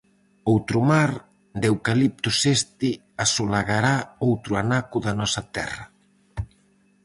Outro 0.51 0.77
mar, 0.91 1.11
de 1.59 1.67
eucaliptos 1.71 2.37
este, 2.57 2.89
asolagará 3.25 3.95
outro 4.27 4.51
anaco 4.63 4.97
da 5.05 5.13
nosa 5.19 5.41
terra. 5.55 5.85